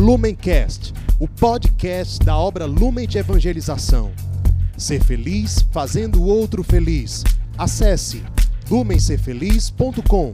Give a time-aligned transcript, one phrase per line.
[0.00, 4.10] Lumencast, o podcast da obra Lumen de Evangelização.
[4.74, 7.22] Ser feliz fazendo o outro feliz.
[7.58, 8.24] Acesse
[8.70, 10.32] lumencerfeliz.com.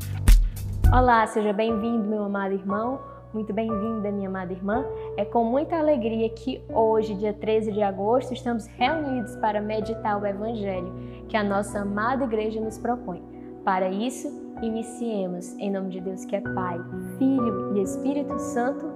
[0.96, 3.00] Olá, seja bem-vindo, meu amado irmão.
[3.34, 4.84] Muito bem-vinda, minha amada irmã.
[5.16, 10.24] É com muita alegria que hoje, dia 13 de agosto, estamos reunidos para meditar o
[10.24, 10.94] Evangelho
[11.28, 13.20] que a nossa amada igreja nos propõe.
[13.64, 14.28] Para isso,
[14.62, 16.78] iniciemos em nome de Deus que é Pai,
[17.18, 18.95] Filho e Espírito Santo.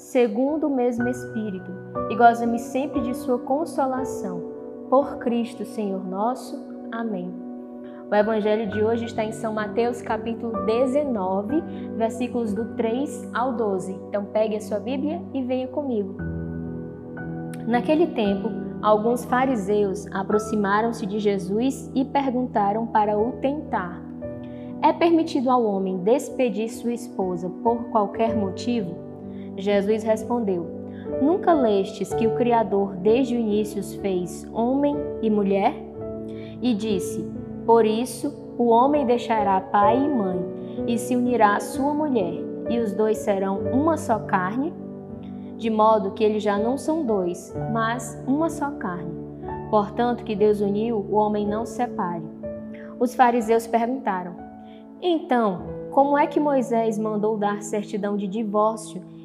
[0.00, 1.70] segundo o mesmo Espírito,
[2.08, 4.42] e gozemos sempre de Sua consolação.
[4.88, 6.58] Por Cristo, Senhor nosso.
[6.90, 7.30] Amém.
[8.10, 11.60] O evangelho de hoje está em São Mateus, capítulo 19,
[11.96, 13.92] versículos do 3 ao 12.
[14.08, 16.16] Então pegue a sua Bíblia e venha comigo.
[17.68, 18.48] Naquele tempo,
[18.82, 24.02] alguns fariseus aproximaram-se de Jesus e perguntaram para o tentar:
[24.82, 29.09] É permitido ao homem despedir sua esposa por qualquer motivo?
[29.60, 30.66] Jesus respondeu:
[31.20, 35.74] Nunca lestes que o Criador desde o início os fez homem e mulher?
[36.60, 37.28] E disse:
[37.66, 40.38] Por isso o homem deixará pai e mãe
[40.86, 42.34] e se unirá à sua mulher,
[42.68, 44.72] e os dois serão uma só carne?
[45.60, 49.12] de modo que eles já não são dois, mas uma só carne.
[49.70, 52.24] Portanto, que Deus uniu, o homem não se separe.
[52.98, 54.34] Os fariseus perguntaram:
[55.02, 59.02] Então, como é que Moisés mandou dar certidão de divórcio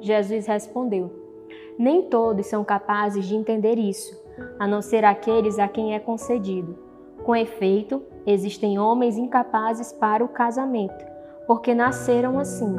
[0.00, 1.10] Jesus respondeu:
[1.78, 4.20] Nem todos são capazes de entender isso,
[4.58, 6.76] a não ser aqueles a quem é concedido.
[7.24, 11.04] Com efeito, existem homens incapazes para o casamento,
[11.46, 12.76] porque nasceram assim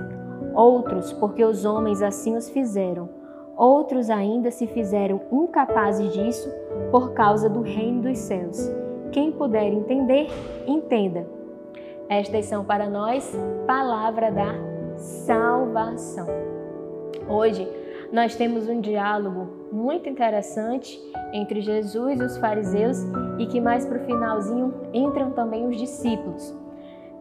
[0.53, 3.09] outros porque os homens assim os fizeram,
[3.55, 6.49] outros ainda se fizeram incapazes disso
[6.89, 8.71] por causa do reino dos céus.
[9.11, 10.27] Quem puder entender,
[10.65, 11.27] entenda.
[12.07, 13.33] Estas são para nós
[13.67, 14.53] palavra da
[14.97, 16.27] salvação.
[17.31, 17.65] Hoje
[18.11, 22.97] nós temos um diálogo muito interessante entre Jesus e os fariseus
[23.39, 26.53] e que mais para o finalzinho entram também os discípulos.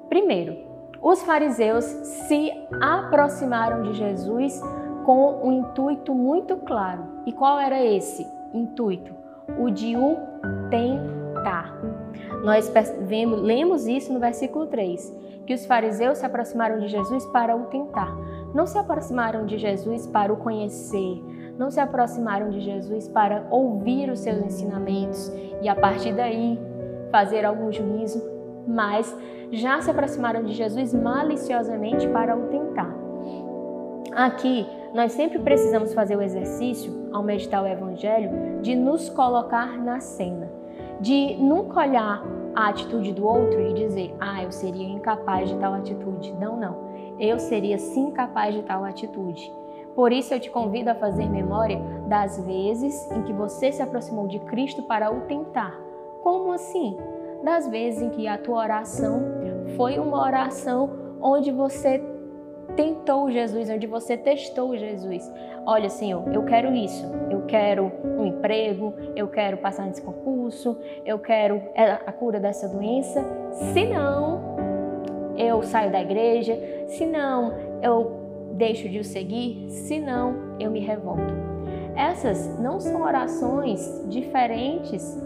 [0.08, 0.56] Primeiro,
[1.00, 2.50] os fariseus se
[2.80, 4.60] aproximaram de Jesus
[5.04, 7.04] com um intuito muito claro.
[7.24, 9.14] E qual era esse intuito?
[9.60, 10.16] O de o
[10.70, 11.72] tentar.
[12.42, 12.70] Nós
[13.02, 15.16] vemos, lemos isso no versículo 3,
[15.46, 18.12] que os fariseus se aproximaram de Jesus para o tentar.
[18.54, 21.22] Não se aproximaram de Jesus para o conhecer,
[21.58, 26.58] não se aproximaram de Jesus para ouvir os seus ensinamentos e a partir daí
[27.10, 28.22] fazer algum juízo,
[28.66, 29.14] mas
[29.52, 32.94] já se aproximaram de Jesus maliciosamente para o tentar.
[34.12, 40.00] Aqui, nós sempre precisamos fazer o exercício, ao meditar o Evangelho, de nos colocar na
[40.00, 40.50] cena,
[41.00, 42.22] de nunca olhar
[42.54, 46.32] a atitude do outro e dizer, ah, eu seria incapaz de tal atitude.
[46.40, 46.89] Não, não.
[47.20, 49.52] Eu seria sim capaz de tal atitude.
[49.94, 54.26] Por isso eu te convido a fazer memória das vezes em que você se aproximou
[54.26, 55.78] de Cristo para o tentar.
[56.22, 56.96] Como assim?
[57.44, 59.22] Das vezes em que a tua oração
[59.76, 62.02] foi uma oração onde você
[62.76, 65.30] tentou Jesus, onde você testou Jesus.
[65.66, 67.04] Olha, Senhor, eu quero isso.
[67.30, 73.24] Eu quero um emprego, eu quero passar nesse concurso, eu quero a cura dessa doença.
[73.72, 74.49] Se não,
[75.40, 76.58] eu saio da igreja.
[76.88, 77.52] Se não,
[77.82, 79.68] eu deixo de o seguir.
[79.70, 81.32] Se não, eu me revolto.
[81.96, 85.18] Essas não são orações diferentes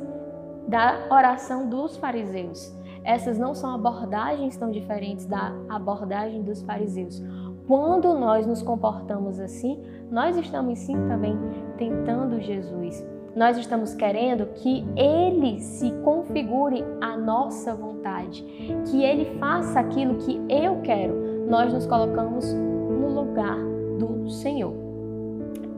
[0.68, 2.74] da oração dos fariseus.
[3.04, 7.22] Essas não são abordagens tão diferentes da abordagem dos fariseus.
[7.66, 11.36] Quando nós nos comportamos assim, nós estamos sim também
[11.76, 13.04] tentando Jesus.
[13.36, 18.42] Nós estamos querendo que Ele se configure à nossa vontade,
[18.90, 21.46] que Ele faça aquilo que eu quero.
[21.48, 23.58] Nós nos colocamos no lugar
[23.98, 24.72] do Senhor.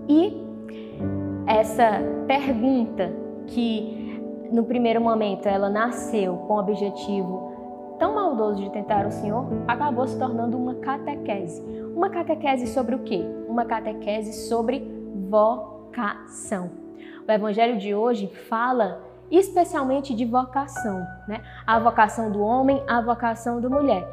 [0.07, 0.37] E
[1.47, 3.11] essa pergunta
[3.47, 4.21] que
[4.53, 7.57] no primeiro momento ela nasceu com o objetivo
[7.99, 11.63] tão maldoso de tentar o Senhor, acabou se tornando uma catequese.
[11.95, 13.25] Uma catequese sobre o quê?
[13.49, 14.87] Uma catequese sobre
[15.31, 16.86] vocação.
[17.27, 19.01] O evangelho de hoje fala
[19.31, 21.43] especialmente de vocação, né?
[21.67, 24.07] A vocação do homem, a vocação da mulher.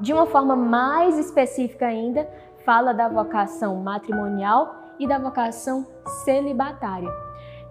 [0.00, 2.28] De uma forma mais específica ainda,
[2.64, 5.86] fala da vocação matrimonial e da vocação
[6.24, 7.08] celibatária.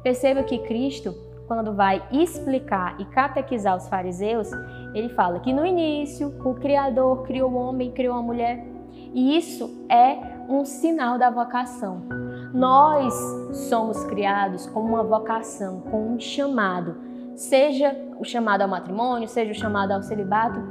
[0.02, 1.14] Perceba que Cristo,
[1.48, 4.50] quando vai explicar e catequizar os fariseus,
[4.94, 8.66] ele fala que no início o Criador criou o homem, criou a mulher,
[9.14, 12.04] e isso é um sinal da vocação.
[12.56, 13.14] Nós
[13.68, 16.96] somos criados com uma vocação, com um chamado,
[17.36, 20.64] seja o chamado ao matrimônio, seja o chamado ao celibato,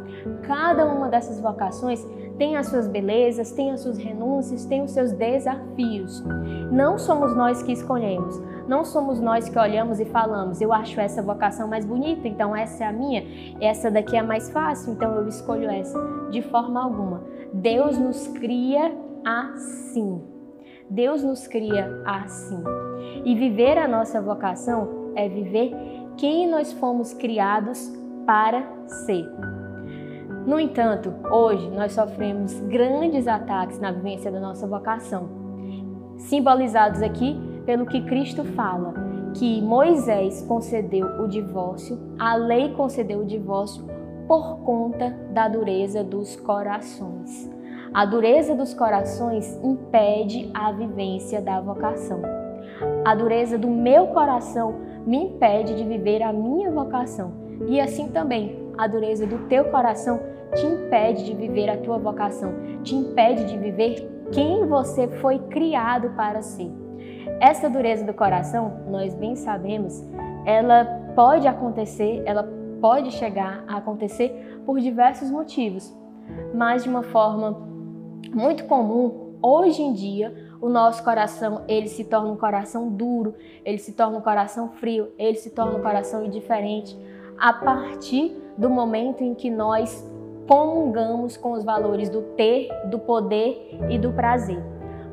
[0.44, 2.02] cada uma dessas vocações
[2.38, 6.24] tem as suas belezas, tem as suas renúncias, tem os seus desafios.
[6.72, 11.20] Não somos nós que escolhemos, não somos nós que olhamos e falamos, eu acho essa
[11.20, 13.26] vocação mais bonita, então essa é a minha,
[13.60, 16.00] essa daqui é mais fácil, então eu escolho essa.
[16.30, 17.22] De forma alguma.
[17.52, 18.90] Deus nos cria
[19.22, 20.33] assim.
[20.88, 22.62] Deus nos cria assim.
[23.24, 25.72] E viver a nossa vocação é viver
[26.16, 27.92] quem nós fomos criados
[28.26, 29.28] para ser.
[30.46, 35.28] No entanto, hoje nós sofremos grandes ataques na vivência da nossa vocação,
[36.18, 38.92] simbolizados aqui pelo que Cristo fala,
[39.34, 43.84] que Moisés concedeu o divórcio, a lei concedeu o divórcio
[44.28, 47.53] por conta da dureza dos corações.
[47.94, 52.20] A dureza dos corações impede a vivência da vocação.
[53.04, 54.74] A dureza do meu coração
[55.06, 57.32] me impede de viver a minha vocação.
[57.68, 60.18] E assim também, a dureza do teu coração
[60.56, 62.52] te impede de viver a tua vocação,
[62.82, 66.72] te impede de viver quem você foi criado para ser.
[67.38, 70.04] Essa dureza do coração, nós bem sabemos,
[70.44, 72.42] ela pode acontecer, ela
[72.80, 75.96] pode chegar a acontecer por diversos motivos,
[76.52, 77.63] mas de uma forma
[78.34, 83.34] muito comum, hoje em dia, o nosso coração, ele se torna um coração duro,
[83.64, 86.98] ele se torna um coração frio, ele se torna um coração indiferente
[87.38, 90.08] a partir do momento em que nós
[90.48, 94.62] comungamos com os valores do ter, do poder e do prazer.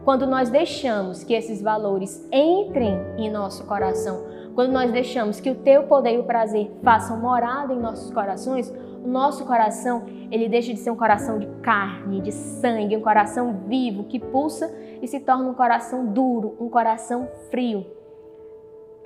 [0.03, 4.24] Quando nós deixamos que esses valores entrem em nosso coração,
[4.56, 8.74] quando nós deixamos que o teu poder e o prazer façam morada em nossos corações,
[9.03, 13.62] o nosso coração, ele deixa de ser um coração de carne, de sangue, um coração
[13.68, 17.86] vivo que pulsa e se torna um coração duro, um coração frio.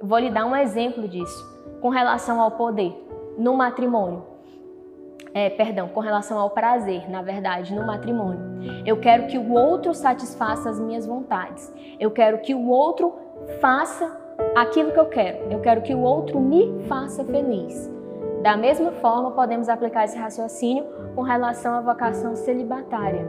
[0.01, 2.93] Vou lhe dar um exemplo disso com relação ao poder
[3.37, 4.35] no matrimônio
[5.35, 8.39] é, perdão, com relação ao prazer, na verdade, no matrimônio.
[8.85, 11.73] Eu quero que o outro satisfaça as minhas vontades.
[11.99, 13.13] Eu quero que o outro
[13.59, 14.17] faça
[14.55, 15.51] aquilo que eu quero.
[15.51, 17.94] Eu quero que o outro me faça feliz.
[18.45, 23.25] Da mesma forma, podemos aplicar esse raciocínio com relação à vocação celibatária.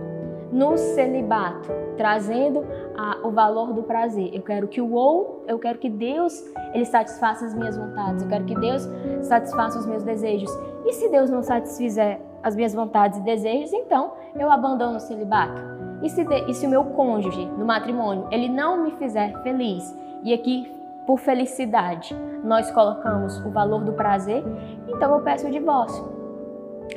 [0.52, 2.62] No celibato, trazendo
[2.94, 4.28] a, o valor do prazer.
[4.34, 8.24] Eu quero que o ou, eu quero que Deus ele satisfaça as minhas vontades.
[8.24, 8.86] Eu quero que Deus
[9.22, 10.50] satisfaça os meus desejos.
[10.84, 15.62] E se Deus não satisfizer as minhas vontades e desejos, então eu abandono o celibato.
[16.02, 19.96] E se, de, e se o meu cônjuge no matrimônio ele não me fizer feliz,
[20.22, 20.75] e aqui
[21.06, 24.42] por felicidade nós colocamos o valor do prazer,
[24.88, 26.04] então eu peço o divórcio.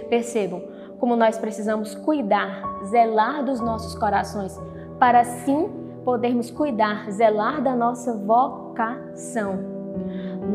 [0.10, 0.62] Percebam
[1.00, 4.60] como nós precisamos cuidar, zelar dos nossos corações,
[5.00, 5.70] para assim
[6.04, 9.60] podermos cuidar, zelar da nossa vocação.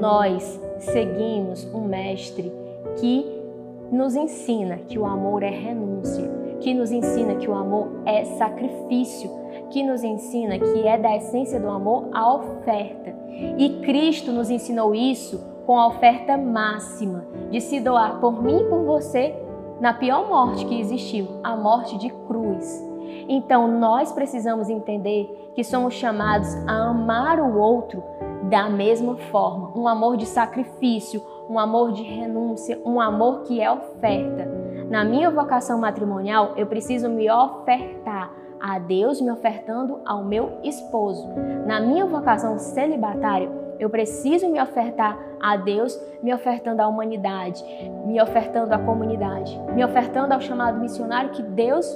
[0.01, 2.53] Nós seguimos um mestre
[2.97, 3.43] que
[3.91, 6.31] nos ensina que o amor é renúncia,
[6.61, 9.31] que nos ensina que o amor é sacrifício,
[9.71, 13.15] que nos ensina que é da essência do amor a oferta.
[13.59, 18.65] E Cristo nos ensinou isso com a oferta máxima de se doar por mim e
[18.65, 19.35] por você
[19.81, 22.83] na pior morte que existiu, a morte de cruz.
[23.29, 28.03] Então nós precisamos entender que somos chamados a amar o outro
[28.49, 33.71] da mesma forma, um amor de sacrifício, um amor de renúncia, um amor que é
[33.71, 34.64] oferta.
[34.95, 41.29] Na minha vocação matrimonial, eu preciso me ofertar a Deus, me ofertando ao meu esposo.
[41.67, 47.61] Na minha vocação celibatária, eu preciso me ofertar a Deus, me ofertando à humanidade,
[48.07, 51.93] me ofertando à comunidade, me ofertando ao chamado missionário que Deus,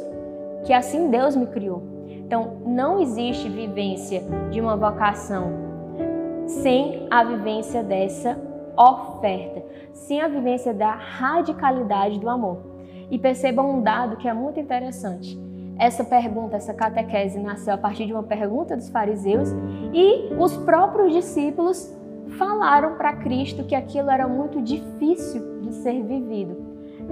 [0.65, 1.81] que assim Deus me criou.
[2.09, 5.53] Então, não existe vivência de uma vocação
[6.49, 8.37] sem a vivência dessa
[8.77, 9.63] oferta,
[9.93, 12.78] sim a vivência da radicalidade do amor.
[13.11, 15.39] E percebam um dado que é muito interessante.
[15.79, 19.49] Essa pergunta, essa catequese nasceu a partir de uma pergunta dos fariseus
[19.93, 21.97] e os próprios discípulos
[22.37, 26.57] falaram para Cristo que aquilo era muito difícil de ser vivido.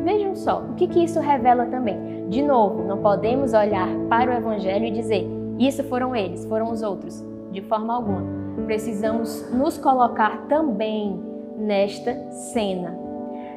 [0.05, 2.29] Vejam só, o que, que isso revela também?
[2.29, 5.27] De novo, não podemos olhar para o Evangelho e dizer,
[5.59, 7.25] isso foram eles, foram os outros.
[7.51, 8.23] De forma alguma.
[8.67, 11.19] Precisamos nos colocar também
[11.57, 12.99] nesta cena.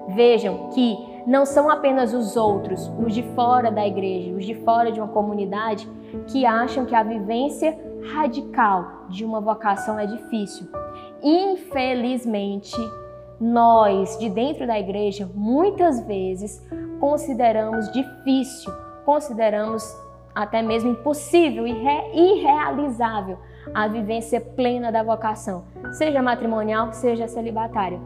[0.10, 0.98] Vejam que
[1.30, 5.10] não são apenas os outros, os de fora da igreja, os de fora de uma
[5.10, 5.88] comunidade,
[6.26, 7.78] que acham que a vivência
[8.16, 10.68] radical de uma vocação é difícil.
[11.22, 12.76] Infelizmente,
[13.40, 16.68] nós de dentro da igreja muitas vezes
[17.00, 18.74] consideramos difícil,
[19.06, 19.84] consideramos
[20.34, 21.76] até mesmo impossível e
[22.16, 23.38] irrealizável
[23.72, 28.00] a vivência plena da vocação, seja matrimonial, seja celibatária.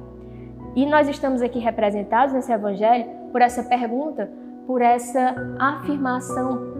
[0.75, 4.29] E nós estamos aqui representados nesse evangelho por essa pergunta,
[4.65, 6.73] por essa afirmação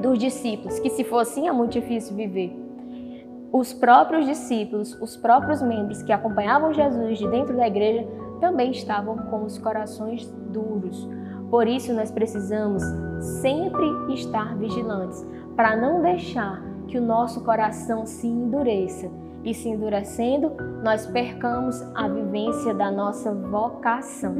[0.00, 2.68] dos discípulos, que se fosse assim é muito difícil viver
[3.52, 8.06] os próprios discípulos, os próprios membros que acompanhavam Jesus de dentro da igreja
[8.40, 11.08] também estavam com os corações duros.
[11.50, 12.82] Por isso, nós precisamos
[13.40, 19.10] sempre estar vigilantes para não deixar que o nosso coração se endureça
[19.48, 20.52] e, se endurecendo,
[20.82, 24.36] nós percamos a vivência da nossa vocação.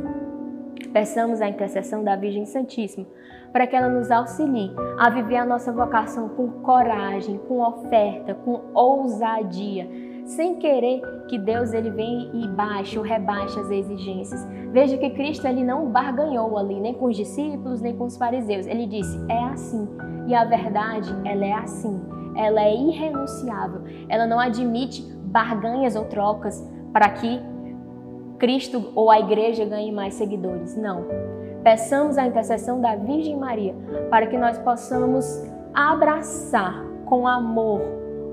[0.93, 3.07] Peçamos a intercessão da Virgem Santíssima
[3.51, 8.61] para que ela nos auxilie a viver a nossa vocação com coragem, com oferta, com
[8.75, 9.89] ousadia,
[10.27, 14.47] sem querer que Deus ele venha e baixe ou rebaixe as exigências.
[14.71, 18.67] Veja que Cristo ele não barganhou ali nem com os discípulos, nem com os fariseus.
[18.67, 19.89] Ele disse: "É assim".
[20.27, 21.99] E a verdade, ela é assim.
[22.39, 23.83] Ela é irrenunciável.
[24.09, 27.41] Ela não admite barganhas ou trocas para que
[28.39, 30.77] Cristo ou a igreja ganhe mais seguidores.
[30.77, 31.05] Não.
[31.65, 33.75] Peçamos a intercessão da Virgem Maria
[34.09, 35.27] para que nós possamos
[35.75, 37.81] abraçar com amor,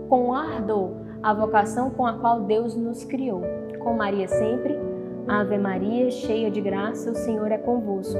[0.07, 0.91] com ardor,
[1.23, 3.41] a vocação com a qual Deus nos criou.
[3.79, 4.77] Com Maria sempre,
[5.27, 8.19] Ave Maria, cheia de graça, o Senhor é convosco.